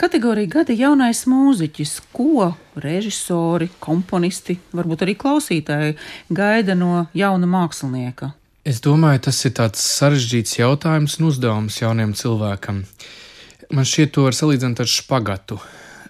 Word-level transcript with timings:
Kategorija 0.00 0.48
gada 0.48 0.72
jaunais 0.72 1.26
mūziķis, 1.28 1.90
ko 2.16 2.54
režisori, 2.80 3.66
komponisti, 3.84 4.54
varbūt 4.72 5.02
arī 5.04 5.12
klausītāji 5.20 5.92
gaida 6.32 6.72
no 6.72 7.02
jauna 7.12 7.44
mākslinieka. 7.44 8.30
Es 8.64 8.80
domāju, 8.80 9.26
tas 9.26 9.42
ir 9.44 9.52
tāds 9.58 9.82
sarežģīts 9.98 10.56
jautājums 10.56 11.18
un 11.20 11.28
uzdevums 11.28 11.76
jaunam 11.82 12.14
cilvēkam. 12.16 12.78
Man 13.76 13.88
šķiet, 13.90 14.14
to 14.16 14.24
var 14.24 14.38
salīdzināt 14.38 14.80
ar 14.80 14.88
špagatu. 14.88 15.60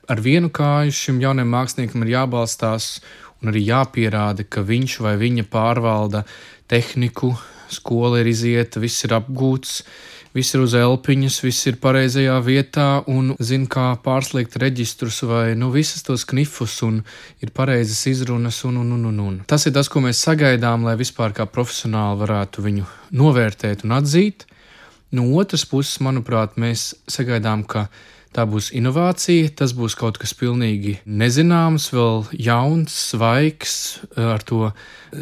Ar 0.07 0.23
vienu 0.23 0.53
kāju 0.55 0.95
šim 0.95 1.19
jaunam 1.25 1.51
māksliniekam 1.51 2.07
ir 2.07 2.15
jābalstās 2.15 3.01
un 3.43 3.51
arī 3.51 3.65
jāpierāda, 3.73 4.47
ka 4.47 4.63
viņš 4.71 5.01
vai 5.03 5.17
viņa 5.19 5.49
pārvalda 5.51 6.23
tehniku, 6.71 7.33
skola 7.67 8.23
ir 8.23 8.31
izieta, 8.31 8.79
viss 8.79 9.03
ir 9.03 9.19
apgūts, 9.19 9.81
viss 10.37 10.55
ir 10.55 10.63
uz 10.65 10.75
elpiņas, 10.79 11.39
viss 11.45 11.67
ir 11.71 11.79
pareizajā 11.83 12.37
vietā 12.47 12.89
un 13.11 13.33
zina, 13.43 13.67
kā 13.71 13.87
pārslēgt 14.05 14.59
reģistrus 14.63 15.23
vai 15.27 15.57
nu 15.59 15.73
visas 15.75 16.05
tos 16.07 16.27
knifus 16.29 16.79
un 16.87 17.01
ir 17.43 17.53
pareizas 17.57 18.05
izrunas 18.11 18.63
un, 18.69 18.81
un, 18.85 18.93
un, 18.99 19.09
un, 19.11 19.19
un. 19.27 19.41
Tas 19.51 19.67
ir 19.67 19.75
tas, 19.77 19.91
ko 19.91 20.03
mēs 20.05 20.23
sagaidām, 20.27 20.87
lai 20.87 20.97
vispār 21.01 21.35
kā 21.37 21.49
profesionāli 21.51 22.23
varētu 22.23 22.65
viņu 22.67 22.87
novērtēt 23.19 23.85
un 23.89 23.99
atzīt. 23.99 24.47
No 25.17 25.27
otras 25.41 25.67
puses, 25.67 25.99
manuprāt, 26.07 26.55
mēs 26.61 26.93
sagaidām, 27.11 27.65
ka 27.67 27.89
tā 28.31 28.45
būs 28.47 28.71
inovācija, 28.79 29.51
tas 29.59 29.75
būs 29.75 29.97
kaut 29.99 30.21
kas 30.23 30.37
pilnīgi 30.39 31.01
nezināms, 31.07 31.89
vēl 31.91 32.29
jauns, 32.39 32.95
svaigs, 33.11 33.75
ar 34.15 34.45
to 34.47 34.71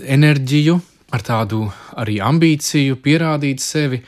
enerģiju, 0.04 0.76
ar 1.16 1.24
tādu 1.24 1.62
arī 1.96 2.18
ambīciju 2.20 2.98
pierādīt 3.00 3.64
sevi 3.64 4.02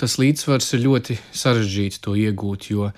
tas 0.00 0.18
līdzsvars 0.20 0.74
ir 0.76 0.84
ļoti 0.86 1.20
sarežģīts 1.34 2.02
to 2.04 2.16
iegūt, 2.18 2.68
jo 2.72 2.90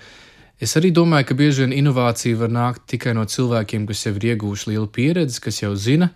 es 0.59 0.75
arī 0.75 0.89
domāju, 0.91 1.29
ka 1.29 1.37
bieži 1.39 1.63
vien 1.63 1.73
inovācija 1.75 2.37
var 2.41 2.51
nākt 2.51 2.83
tikai 2.91 3.13
no 3.15 3.23
cilvēkiem, 3.23 3.85
kas 3.87 4.03
jau 4.05 4.11
ir 4.17 4.25
ieguvuši 4.33 4.73
lielu 4.73 4.87
pieredzi, 4.91 5.39
kas 5.45 5.61
jau 5.61 5.71
zina, 5.79 6.09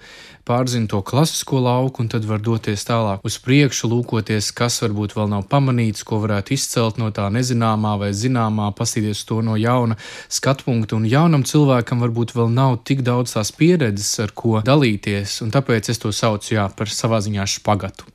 pārzina 0.43 0.89
to 0.91 0.99
klasisko 0.99 1.61
lauku, 1.63 2.03
un 2.03 2.09
tad 2.11 2.27
var 2.27 2.43
doties 2.43 2.83
tālāk 2.83 3.23
uz 3.23 3.37
priekšu, 3.45 3.87
lūkoties, 3.93 4.51
kas 4.55 4.81
varbūt 4.83 5.15
vēl 5.15 5.31
nav 5.31 5.45
pamanīts, 5.51 6.03
ko 6.03 6.19
varētu 6.23 6.57
izcelt 6.57 6.99
no 6.99 7.07
tā 7.15 7.29
nezināmā 7.31 7.95
vai 8.01 8.11
zināmā, 8.11 8.71
pasīties 8.75 9.23
to 9.29 9.39
no 9.45 9.55
jauna 9.59 9.95
skatu 10.27 10.67
punkta. 10.67 10.99
Un 10.99 11.07
jaunam 11.07 11.47
cilvēkam 11.47 12.03
varbūt 12.03 12.35
vēl 12.35 12.51
nav 12.51 12.81
tik 12.83 13.05
daudz 13.07 13.37
tās 13.37 13.53
pieredzes, 13.55 14.11
ar 14.25 14.35
ko 14.35 14.59
dalīties, 14.65 15.39
un 15.47 15.55
tāpēc 15.55 15.93
es 15.93 16.03
to 16.03 16.11
saucu 16.11 16.57
jā, 16.57 16.67
par 16.75 16.91
savā 16.91 17.23
ziņā 17.23 17.47
špagatu 17.57 18.11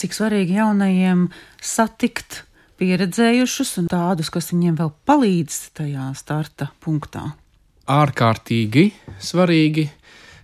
cik 0.00 0.16
svarīgi 0.16 0.58
jaunajiem 0.58 1.28
satikt 1.62 2.42
pieredzējušus 2.80 3.76
un 3.82 3.88
tādus, 3.92 4.30
kas 4.34 4.50
viņiem 4.52 4.78
vēl 4.80 4.92
palīdz 5.08 5.58
tajā 5.78 6.10
starta 6.18 6.70
punktā. 6.84 7.28
Ārkārtīgi 7.90 8.88
svarīgi 9.22 9.88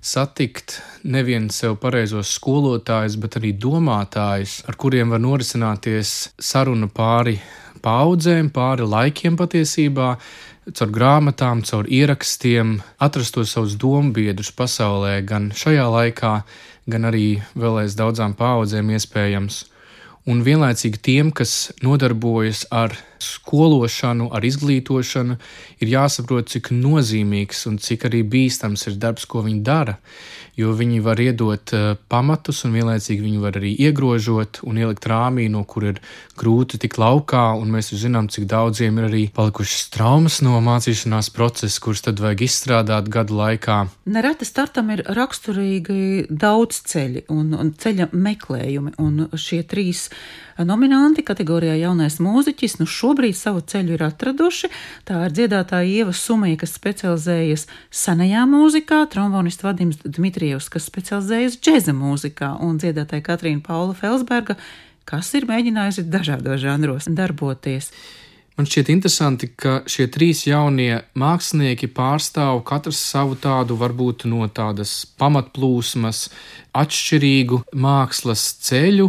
satikt 0.00 0.80
nevienu 1.04 1.52
sev 1.52 1.76
pareizos 1.80 2.32
skolotājus, 2.36 3.18
bet 3.20 3.36
arī 3.40 3.52
domātājus, 3.52 4.60
ar 4.68 4.78
kuriem 4.80 5.12
var 5.12 5.20
norisināties 5.20 6.30
saruna 6.40 6.88
pāri 6.88 7.36
paudzēm, 7.84 8.50
pāri 8.52 8.86
laikiem 8.88 9.36
patiesībā, 9.40 10.14
caur 10.76 10.92
grāmatām, 10.94 11.62
caur 11.66 11.88
ierakstiem, 11.88 12.78
atrast 13.02 13.36
tos 13.36 13.54
savus 13.56 13.76
dombiedrus 13.80 14.52
pasaulē, 14.56 15.18
gan 15.26 15.50
šajā 15.56 15.86
laikā, 15.92 16.34
gan 16.90 17.08
arī 17.08 17.40
vēl 17.58 17.84
aiz 17.84 17.96
daudzām 17.98 18.36
paudzēm 18.38 18.92
iespējams. 18.96 19.64
Un 20.28 20.42
vienlaicīgi 20.44 21.00
tiem, 21.00 21.30
kas 21.32 21.72
nodarbojas 21.84 22.66
ar 22.70 22.96
skološanu, 23.22 24.30
ar 24.34 24.44
izglītošanu, 24.44 25.38
ir 25.80 25.94
jāsaprot, 25.94 26.50
cik 26.52 26.72
nozīmīgs 26.74 27.66
un 27.70 27.78
cik 27.82 28.08
arī 28.10 28.24
bīstams 28.26 28.86
ir 28.90 29.00
darbs, 29.00 29.28
ko 29.30 29.44
viņi 29.46 29.64
dara. 29.66 29.98
Jo 30.58 30.74
viņi 30.76 30.98
var 31.00 31.20
iedot 31.22 31.72
uh, 31.72 31.94
pamatus, 32.10 32.64
un 32.66 32.74
vienlaicīgi 32.74 33.22
viņi 33.22 33.38
var 33.40 33.56
arī 33.56 33.70
iegrožot 33.86 34.60
un 34.66 34.80
ielikt 34.82 35.06
rāmī, 35.08 35.46
no 35.48 35.62
kur 35.64 35.86
ir 35.92 36.00
grūti 36.40 36.80
tikt 36.82 36.98
laukā. 37.00 37.44
Mēs 37.70 37.92
zinām, 37.96 38.28
cik 38.32 38.48
daudziem 38.50 38.98
ir 38.98 39.06
arī 39.08 39.22
palikušas 39.32 39.88
traumas 39.94 40.40
no 40.44 40.58
mācīšanās 40.64 41.30
procesa, 41.32 41.80
kurus 41.80 42.04
tad 42.04 42.20
vajag 42.20 42.44
izstrādāt 42.48 43.08
gadu 43.12 43.38
laikā. 43.38 43.78
Nereti 44.10 44.48
startam 44.48 44.90
ir 44.92 45.04
raksturīgi 45.06 46.26
daudz 46.28 46.82
ceļi 46.90 47.24
un, 47.32 47.54
un 47.56 47.72
ceļa 47.80 48.10
meklējumi, 48.12 48.96
un 49.00 49.28
šie 49.38 49.62
trīs 49.70 50.08
nominanti 50.66 51.24
kategorijā 51.24 51.76
jaunais 51.80 52.18
mūziķis 52.20 52.80
nu 52.80 52.88
šobrīd 53.10 53.34
savu 53.34 53.60
ceļu 53.66 53.96
ir 53.96 54.04
atraduši. 54.06 54.70
Tā 55.08 55.24
ir 55.26 55.34
dziedātāja 55.34 55.88
Ieva 55.90 56.12
Sumija, 56.14 56.60
kas 56.62 56.76
specializējas 56.78 57.66
senajā 57.90 58.44
mūzikā, 58.46 59.02
trombonists 59.10 59.64
Vadims 59.66 59.98
Dmitrijevs, 60.04 60.70
kas 60.70 60.86
specializējas 60.86 61.58
džēza 61.58 61.94
mūzikā, 61.96 62.54
un 62.62 62.78
dziedātāja 62.78 63.26
Katrīna 63.26 63.64
Paula 63.66 63.96
Felsberga, 63.98 64.56
kas 65.04 65.32
ir 65.34 65.48
mēģinājusi 65.50 66.06
dažādos 66.06 66.62
žanros 66.62 67.10
darboties. 67.10 67.90
Man 68.60 68.66
šķiet 68.68 68.90
interesanti, 68.92 69.46
ka 69.56 69.78
šie 69.88 70.04
trīs 70.12 70.42
jaunie 70.44 70.98
mākslinieki 71.16 71.88
pārstāv 71.96 72.58
katrs 72.68 72.98
savu 73.00 73.38
tādu, 73.40 73.72
varbūt 73.80 74.26
no 74.28 74.44
tādas 74.52 74.90
pamatplūsmas, 75.16 76.26
atšķirīgu 76.76 77.62
mākslas 77.72 78.42
ceļu, 78.66 79.06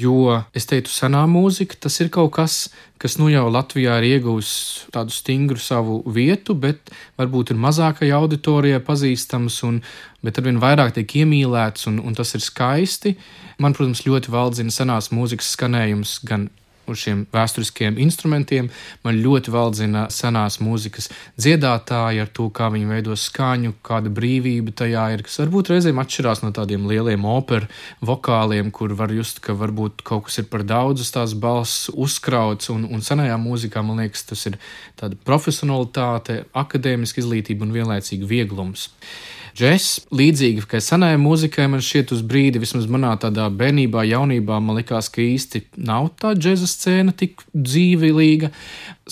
jo 0.00 0.38
es 0.56 0.70
teiktu, 0.72 0.88
senā 0.88 1.26
mūzika 1.28 1.76
tas 1.84 2.00
ir 2.00 2.08
kaut 2.16 2.32
kas, 2.38 2.56
kas 2.96 3.18
nu 3.20 3.28
jau 3.28 3.44
Latvijā 3.52 3.98
ir 4.00 4.08
ieguvis 4.14 4.54
tādu 4.96 5.12
stingru 5.12 5.60
savu 5.60 6.00
vietu, 6.08 6.56
bet 6.56 6.88
varbūt 7.20 7.52
ir 7.52 7.60
mazākai 7.60 8.08
auditorijai 8.08 8.80
pazīstams, 8.88 9.60
un, 9.68 9.82
bet 10.24 10.40
arvien 10.40 10.64
vairāk 10.64 10.96
tiek 10.96 11.18
iemīlēts, 11.26 11.90
un, 11.92 12.00
un 12.00 12.16
tas 12.16 12.32
ir 12.32 12.48
skaisti. 12.48 13.18
Man, 13.60 13.76
protams, 13.76 14.06
ļoti 14.08 14.32
valdzina 14.32 14.72
senās 14.72 15.12
mūzikas 15.12 15.52
skanējums 15.58 16.22
gan 16.24 16.48
uz 16.90 17.02
šiem 17.04 17.24
vēsturiskiem 17.34 17.98
instrumentiem. 18.02 18.70
Man 19.04 19.20
ļoti 19.24 19.52
valdzina 19.54 20.06
senās 20.12 20.60
mūzikas 20.62 21.10
dziedātāji 21.40 22.22
ar 22.22 22.30
to, 22.34 22.48
kā 22.54 22.70
viņi 22.74 22.90
veido 22.90 23.16
skaņu, 23.18 23.74
kāda 23.84 24.12
brīvība 24.14 24.74
tajā 24.76 25.06
ir, 25.14 25.24
kas 25.26 25.40
varbūt 25.42 25.72
reizēm 25.74 26.00
atšķirās 26.02 26.44
no 26.44 26.52
tādiem 26.56 26.88
lieliem 26.90 27.26
operu 27.28 27.70
vokāliem, 28.04 28.72
kur 28.74 28.94
var 28.98 29.12
just, 29.14 29.40
ka 29.44 29.56
varbūt 29.58 30.04
kaut 30.06 30.28
kas 30.28 30.40
ir 30.42 30.48
par 30.52 30.64
daudz 30.66 31.04
uz 31.04 31.12
tās 31.14 31.36
balss 31.38 31.90
uzkrauts, 31.90 32.70
un, 32.74 32.88
un 32.90 33.04
senajā 33.04 33.38
mūzikā, 33.40 33.84
man 33.84 34.04
liekas, 34.04 34.26
tas 34.30 34.46
ir 34.50 34.58
tāda 35.00 35.18
profesionalitāte, 35.26 36.44
akadēmiska 36.54 37.22
izglītība 37.22 37.66
un 37.66 37.74
vienlaicīgi 37.76 38.28
vieglums. 38.28 38.90
Džess, 39.54 40.00
līdzīgi 40.10 40.64
kā 40.66 40.80
senajai 40.82 41.14
mūzikai, 41.22 41.68
man 41.70 41.82
šķiet, 41.84 42.10
uz 42.16 42.24
brīdi, 42.26 42.58
vismaz 42.58 42.88
manā 42.90 43.12
tādā 43.22 43.44
bērnībā, 43.54 44.02
jaunībā, 44.10 44.56
man 44.58 44.80
likās, 44.80 45.06
ka 45.14 45.22
īsti 45.22 45.60
nav 45.78 46.08
tā 46.18 46.32
džēza 46.34 46.66
scēna 46.72 47.14
tik 47.14 47.44
dzīvīga. 47.54 48.50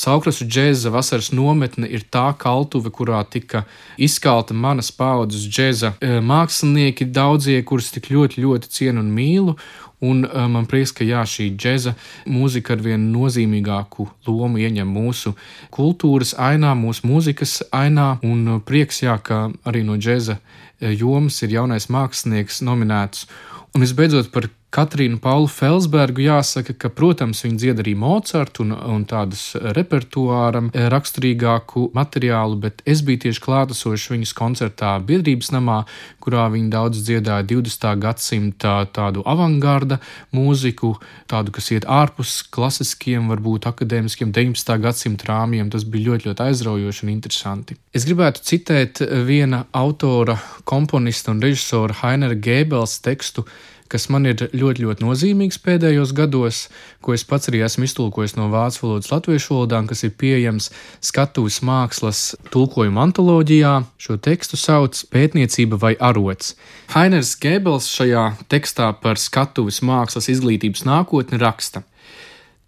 Saukrasu 0.03 0.49
džēza 0.49 0.91
vasaras 0.91 1.31
nometne 1.31 1.87
ir 1.87 2.03
tā 2.11 2.25
kaltuve, 2.43 2.91
kurā 2.91 3.21
tika 3.31 3.63
izkalta 4.03 4.57
manas 4.57 4.91
paudzes 4.91 5.47
džēza 5.47 5.93
e, 6.01 6.19
mākslinieki, 6.33 7.07
daudzie, 7.15 7.61
kurus 7.63 7.93
tik 7.95 8.11
ļoti, 8.11 8.43
ļoti 8.43 8.75
cienu 8.81 9.05
un 9.05 9.15
mīlu. 9.15 9.55
Un 10.03 10.25
uh, 10.27 10.47
man 10.51 10.67
prieks, 10.67 10.91
ka 10.97 11.07
jā, 11.07 11.23
šī 11.29 11.53
džēza 11.55 11.95
mūzika 12.27 12.75
ar 12.75 12.83
vien 12.83 13.05
nozīmīgāku 13.13 14.09
lomu 14.27 14.59
ieņem 14.63 14.89
mūsu 14.91 15.35
kultūras 15.75 16.35
ainā, 16.35 16.73
mūsu 16.79 17.07
mūzikas 17.07 17.61
ainā. 17.71 18.17
Un 18.27 18.57
uh, 18.57 18.59
prieks, 18.67 19.05
jā, 19.05 19.15
ka 19.23 19.45
arī 19.69 19.85
no 19.87 19.99
džēza 20.01 20.39
uh, 20.39 20.91
jomas 20.91 21.39
ir 21.47 21.55
jaunais 21.55 21.87
mākslinieks 21.87 22.65
nominēts. 22.67 23.29
Un 23.73 23.87
visbeidzot 23.87 24.33
par 24.35 24.51
Katrīnu 24.73 25.19
Paulu 25.21 25.51
Felsbergu 25.53 26.23
jāsaka, 26.25 26.73
ka, 26.81 26.89
protams, 26.89 27.43
viņa 27.45 27.59
dzied 27.61 27.81
arī 27.83 27.93
Mocartu 27.99 28.65
un, 28.65 28.71
un 28.73 29.03
tādas 29.05 29.51
repertuāram 29.77 30.71
raksturīgāku 30.73 31.91
materiālu, 31.93 32.57
bet 32.63 32.81
es 32.89 33.03
biju 33.05 33.27
tieši 33.27 33.43
klātesošs 33.45 34.09
viņas 34.15 34.33
koncertā 34.39 34.95
Biedrības 35.05 35.53
namā, 35.53 35.83
kurā 36.25 36.47
viņa 36.55 36.73
daudz 36.73 37.03
dziedāja 37.05 37.45
20. 37.51 37.85
gadsimta 38.01 38.73
tādu 38.97 39.25
avangarda 39.29 39.99
mūziku, 40.33 40.95
tādu, 41.29 41.53
kas 41.53 41.69
iet 41.77 41.85
ārpus 41.85 42.39
klasiskiem, 42.49 43.29
varbūt 43.29 43.69
akadēmiskiem 43.69 44.33
19. 44.33 44.73
gadsimta 44.87 45.29
rāmjiem. 45.35 45.69
Tas 45.75 45.85
bija 45.85 46.15
ļoti, 46.15 46.31
ļoti 46.31 46.47
aizraujoši 46.47 47.05
un 47.05 47.13
interesanti. 47.13 47.77
Es 47.93 48.09
gribētu 48.09 48.41
citēt 48.49 49.05
viena 49.29 49.67
autora, 49.77 50.39
komponista 50.65 51.35
un 51.35 51.45
režisora 51.45 52.01
Hainera 52.01 52.41
Gēbels 52.41 52.97
tekstu 53.05 53.45
kas 53.93 54.09
man 54.13 54.27
ir 54.31 54.47
ļoti, 54.57 54.87
ļoti 54.87 55.05
nozīmīgs 55.05 55.61
pēdējos 55.63 56.15
gados, 56.17 56.63
ko 57.05 57.13
es 57.13 57.25
pats 57.29 57.51
arī 57.51 57.61
esmu 57.67 57.85
iztulkojis 57.85 58.37
no 58.39 58.49
vācu 58.53 58.87
valodas 58.87 59.13
latviešu 59.13 59.53
valodām, 59.53 59.89
kas 59.91 60.05
ir 60.07 60.15
pieejams 60.17 60.71
skatuves 61.05 61.61
mākslas 61.67 62.23
tulkojuma 62.55 63.05
antoloģijā. 63.09 63.75
Šo 64.01 64.17
tekstu 64.17 64.57
sauc 64.61 64.97
Pētniecība 65.13 65.79
vai 65.83 65.93
arots. 66.01 66.57
Hainers 66.95 67.35
Gebels 67.43 67.91
šajā 67.93 68.27
tekstā 68.53 68.93
par 69.03 69.21
skatuves 69.21 69.83
mākslas 69.85 70.31
izglītības 70.33 70.87
nākotni 70.89 71.41
raksta. 71.43 71.85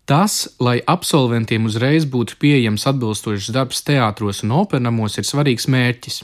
Tas, 0.05 0.51
lai 0.61 0.83
absolventiem 0.85 1.65
uzreiz 1.65 2.05
būtu 2.05 2.37
pieejams 2.43 2.85
atbilstošs 2.91 3.49
darbs 3.57 3.81
teātros 3.87 4.43
un 4.45 4.53
operamos, 4.53 5.17
ir 5.17 5.25
svarīgs 5.25 5.65
mērķis, 5.73 6.21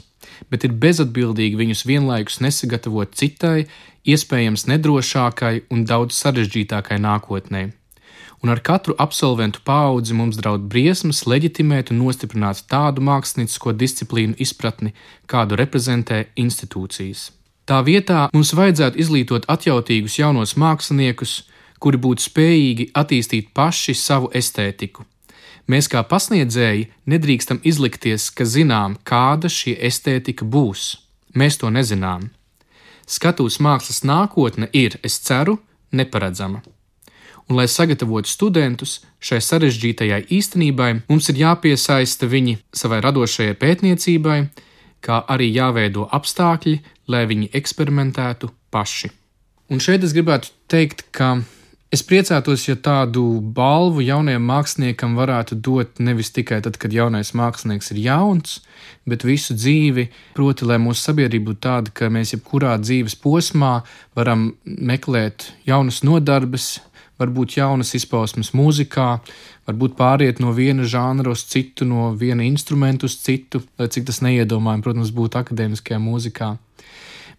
bet 0.49 0.65
ir 0.67 0.77
bezatbildīgi 0.83 1.59
viņus 1.59 1.85
vienlaikus 1.89 2.39
nesagatavot 2.43 3.13
citai, 3.17 3.67
iespējams 4.07 4.67
nedrošākai 4.71 5.67
un 5.73 5.85
daudz 5.89 6.17
sarežģītākai 6.21 6.97
nākotnē. 7.01 7.69
Un 8.41 8.49
ar 8.49 8.59
katru 8.65 8.95
absolventu 8.97 9.61
paudzi 9.63 10.15
mums 10.17 10.39
draud 10.39 10.63
briesmas 10.71 11.27
leģitimēt 11.29 11.91
un 11.93 12.01
nostiprināt 12.01 12.63
tādu 12.71 13.03
māksliniecisko 13.05 13.75
disciplīnu 13.77 14.33
izpratni, 14.41 14.95
kādu 15.29 15.59
reprezentē 15.61 16.23
institūcijas. 16.41 17.29
Tā 17.69 17.83
vietā 17.85 18.25
mums 18.33 18.55
vajadzētu 18.57 18.97
izglītot 19.03 19.45
atjautīgus 19.53 20.17
jaunos 20.17 20.55
māksliniekus, 20.57 21.43
kuri 21.81 22.01
būtu 22.01 22.25
spējīgi 22.25 22.89
attīstīt 22.97 23.53
paši 23.53 23.93
savu 23.97 24.33
estētiku. 24.33 25.05
Mēs 25.69 25.87
kā 25.91 26.01
pasniedzēji 26.07 26.89
nedrīkstam 27.09 27.61
izlikties, 27.63 28.29
ka 28.33 28.45
zinām, 28.45 28.97
kāda 29.03 29.49
šī 29.51 29.75
estētika 29.89 30.45
būs. 30.45 30.97
Mēs 31.37 31.59
to 31.61 31.69
nezinām. 31.69 32.29
Skatuves 33.07 33.59
mākslas 33.59 34.03
nākotne 34.07 34.69
ir, 34.73 34.97
es 35.03 35.19
ceru, 35.19 35.59
neparedzama. 35.91 36.61
Un, 37.49 37.57
lai 37.57 37.67
sagatavotu 37.67 38.29
studentus 38.31 39.01
šai 39.19 39.41
sarežģītajai 39.43 40.21
īstenībai, 40.31 40.91
mums 41.09 41.29
ir 41.31 41.41
jāpiesaista 41.41 42.29
viņi 42.31 42.57
savai 42.71 43.01
radošajai 43.03 43.57
pētniecībai, 43.59 44.37
kā 45.03 45.17
arī 45.33 45.49
jāveido 45.51 46.07
apstākļi, 46.15 46.77
lai 47.11 47.25
viņi 47.27 47.51
eksperimentētu 47.57 48.51
paši. 48.71 49.11
Un 49.71 49.83
šeit 49.83 50.05
es 50.07 50.15
gribētu 50.15 50.53
teikt, 50.71 51.05
ka 51.11 51.41
Es 51.91 51.99
priecātos, 52.07 52.69
ja 52.69 52.77
tādu 52.79 53.21
balvu 53.51 53.99
jaunajam 54.05 54.45
māksliniekam 54.47 55.17
varētu 55.19 55.57
dot 55.59 55.97
nevis 55.99 56.29
tikai 56.31 56.61
tad, 56.63 56.77
kad 56.79 56.93
jaunais 56.95 57.33
mākslinieks 57.35 57.91
ir 57.91 57.99
jauns, 58.05 58.61
bet 59.03 59.25
visu 59.27 59.57
dzīvi. 59.57 60.05
Proti, 60.37 60.69
lai 60.69 60.77
mūsu 60.79 61.03
sabiedrība 61.09 61.49
būtu 61.49 61.61
tāda, 61.67 61.91
ka 61.91 62.07
mēs 62.07 62.31
jebkurā 62.31 62.77
dzīves 62.79 63.17
posmā 63.19 63.73
varam 64.15 64.53
meklēt 64.63 65.49
jaunas 65.67 65.99
nodarbes, 66.07 66.77
varbūt 67.19 67.57
jaunas 67.59 67.91
izpausmes 67.99 68.53
mūzikā, 68.55 69.09
varbūt 69.67 69.99
pāriet 69.99 70.39
no 70.39 70.55
viena 70.55 70.87
žanra 70.87 71.35
uz 71.35 71.43
citu, 71.51 71.83
no 71.83 72.13
viena 72.15 72.47
instrumenta 72.47 73.11
uz 73.11 73.19
citu, 73.19 73.65
lai 73.75 73.91
cik 73.91 74.07
tas 74.07 74.23
neiedomājami, 74.23 74.87
protams, 74.87 75.11
būtu 75.19 75.43
akadēmiskajā 75.43 75.99
mūzikā 76.07 76.55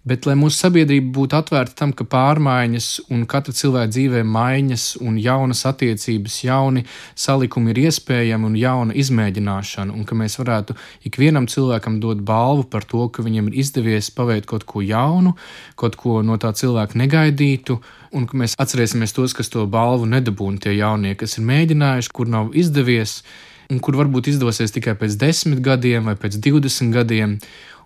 bet 0.09 0.27
lai 0.27 0.35
mūsu 0.39 0.59
sabiedrība 0.65 1.13
būtu 1.15 1.37
atvērta 1.39 1.77
tam, 1.79 1.93
ka 1.95 2.05
pārmaiņas 2.11 2.89
un 3.15 3.23
katra 3.31 3.55
cilvēka 3.55 3.93
dzīvē 3.93 4.23
maiņas 4.27 4.87
un 5.05 5.19
jaunas 5.23 5.63
attiecības, 5.71 6.39
jauni 6.47 6.83
salikumi 7.15 7.71
ir 7.73 7.83
iespējami 7.85 8.49
un 8.51 8.59
jauna 8.59 8.97
izmēģināšana, 8.99 9.95
un 9.95 10.07
ka 10.09 10.19
mēs 10.19 10.39
varētu 10.41 10.77
ikvienam 11.09 11.47
cilvēkam 11.51 12.01
dot 12.03 12.25
balvu 12.27 12.67
par 12.73 12.87
to, 12.89 13.07
ka 13.15 13.23
viņam 13.23 13.53
ir 13.53 13.61
izdevies 13.63 14.11
paveikt 14.15 14.51
kaut 14.51 14.67
ko 14.67 14.83
jaunu, 14.83 15.37
kaut 15.79 15.97
ko 16.01 16.21
no 16.27 16.39
tā 16.43 16.51
cilvēka 16.51 16.99
negaidītu, 16.99 17.79
un 18.13 18.27
ka 18.27 18.43
mēs 18.43 18.59
atcerēsimies 18.61 19.15
tos, 19.15 19.37
kas 19.39 19.53
to 19.55 19.65
balvu 19.71 20.11
nedabūna, 20.11 20.65
tie 20.67 20.75
jaunie, 20.77 21.15
kas 21.19 21.39
ir 21.39 21.47
mēģinājuši, 21.47 22.13
kur 22.13 22.31
nav 22.31 22.57
izdevies, 22.59 23.21
un 23.71 23.79
kur 23.81 23.97
varbūt 23.97 24.33
izdosies 24.35 24.75
tikai 24.75 24.97
pēc 24.99 25.15
desmit 25.21 25.63
gadiem 25.65 26.11
vai 26.11 26.19
pēc 26.19 26.37
divdesmit 26.43 26.91
gadiem 26.93 27.39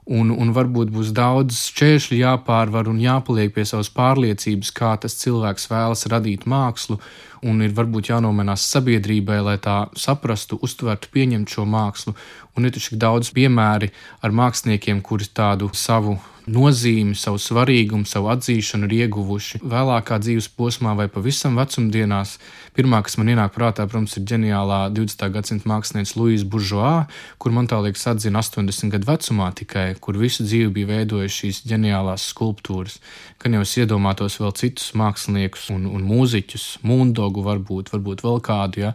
un, 0.06 0.30
un 0.30 0.52
varbūt 0.54 0.92
būs 0.94 1.10
daudz 1.16 1.58
šķēršļu 1.72 2.18
jāpārvar 2.20 2.90
un 2.90 3.00
jāpaliek 3.02 3.52
pie 3.54 3.64
savas 3.66 3.90
pārliecības, 3.94 4.70
kā 4.76 4.94
tas 5.02 5.18
cilvēks 5.18 5.66
vēlas 5.70 6.06
radīt 6.12 6.46
mākslu, 6.46 7.00
un 7.46 7.62
ir 7.62 7.74
varbūt 7.74 8.12
jānomenās 8.12 8.68
sabiedrībai, 8.70 9.40
lai 9.42 9.56
tā 9.62 9.78
saprastu, 9.98 10.58
uztvertu, 10.62 11.10
pieņemtu 11.12 11.58
šo 11.58 11.66
mākslu. 11.68 12.16
Un 12.56 12.64
ir 12.64 12.72
taču 12.72 12.96
daudz 12.96 13.32
piemēri 13.36 13.90
ar 14.24 14.32
māksliniekiem, 14.32 15.02
kuri 15.04 15.28
tādu 15.34 15.68
savu 15.76 16.16
nozīmi, 16.50 17.16
savu 17.18 17.40
svarīgumu, 17.42 18.06
savu 18.06 18.30
atzīšanu 18.30 18.86
ir 18.86 18.94
ieguvuši 19.06 19.60
vēlākā 19.66 20.18
dzīves 20.22 20.48
posmā 20.54 20.94
vai 20.98 21.08
pavisam 21.10 21.58
vecumdienās. 21.58 22.36
Pirmā, 22.76 23.00
kas 23.02 23.16
man 23.18 23.30
ienāk 23.32 23.54
prātā, 23.54 23.86
protams, 23.88 24.16
ir 24.18 24.26
ģeniālā 24.30 24.80
20. 24.94 25.26
gadsimta 25.34 25.68
mākslinieca 25.70 26.18
Luisa 26.20 26.46
Buržoā, 26.52 26.94
kur 27.42 27.54
man 27.56 27.68
tā 27.70 27.80
liekas 27.82 28.06
atzina 28.12 28.42
80 28.44 28.94
gadu 28.94 29.10
vecumā 29.10 29.50
tikai, 29.58 29.86
kur 30.00 30.18
visu 30.20 30.46
dzīvi 30.46 30.72
bija 30.78 30.92
veidojuši 30.92 31.38
šīs 31.42 31.62
ģeniālās 31.72 32.30
skulptūras. 32.32 32.98
Gan 33.42 33.58
jau 33.58 33.66
es 33.66 33.76
iedomātos 33.80 34.38
vēl 34.42 34.54
citus 34.60 34.92
māksliniekus 34.98 35.70
un, 35.74 35.88
un 35.90 36.04
mūziķus, 36.06 36.66
Mundogu 36.86 37.46
varbūt, 37.46 37.94
varbūt 37.94 38.26
vēl 38.26 38.42
kādu, 38.44 38.86
ja, 38.86 38.92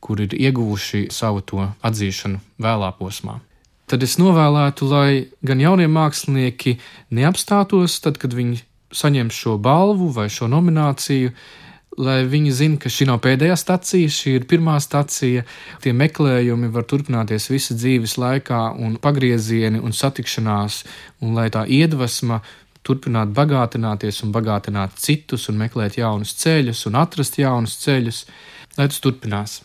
kur 0.00 0.22
ir 0.24 0.36
ieguvuši 0.36 1.08
savu 1.12 1.44
to 1.44 1.66
atzīšanu 1.84 2.40
vēlā 2.62 2.94
posmā 3.00 3.42
tad 3.94 4.02
es 4.02 4.16
novēlētu, 4.18 4.86
lai 4.90 5.10
gan 5.46 5.60
jaunie 5.62 5.86
mākslinieki 5.86 6.78
neapstātos 7.14 8.00
tad, 8.02 8.18
kad 8.18 8.34
viņi 8.34 8.58
saņem 8.94 9.30
šo 9.30 9.54
balvu 9.62 10.08
vai 10.14 10.26
šo 10.32 10.48
nomināciju, 10.50 11.30
lai 12.02 12.16
viņi 12.26 12.54
zinātu, 12.58 12.80
ka 12.82 12.90
šī 12.90 13.06
nav 13.06 13.20
pēdējā 13.22 13.54
stacija, 13.58 14.10
šī 14.10 14.34
ir 14.40 14.46
pirmā 14.50 14.80
stacija. 14.82 15.44
Tie 15.84 15.92
meklējumi 15.94 16.72
var 16.74 16.88
turpināties 16.90 17.46
visu 17.52 17.76
dzīves 17.78 18.16
laikā, 18.18 18.64
un 18.82 18.96
pagriezieni 19.02 19.78
un 19.78 19.94
satikšanās, 19.94 20.80
un 21.22 21.38
lai 21.38 21.46
tā 21.54 21.62
iedvesma 21.70 22.40
turpināt 22.84 23.30
bagātināties 23.36 24.24
un 24.26 24.34
bagātināt 24.34 24.98
citus, 25.00 25.46
un 25.52 25.62
meklēt 25.62 26.00
jaunus 26.02 26.34
ceļus 26.42 26.82
un 26.90 26.98
atrast 26.98 27.38
jaunus 27.38 27.78
ceļus, 27.86 28.24
lai 28.74 28.90
tas 28.90 29.00
turpinās. 29.06 29.62